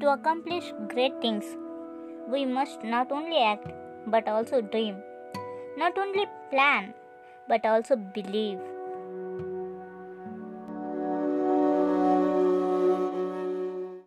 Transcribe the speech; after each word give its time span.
To 0.00 0.10
accomplish 0.12 0.72
great 0.88 1.12
things, 1.20 1.44
we 2.26 2.46
must 2.46 2.82
not 2.82 3.12
only 3.12 3.36
act 3.42 3.66
but 4.06 4.28
also 4.28 4.62
dream, 4.62 4.96
not 5.76 5.98
only 5.98 6.24
plan 6.50 6.94
but 7.48 7.66
also 7.66 7.96
believe. 7.96 8.58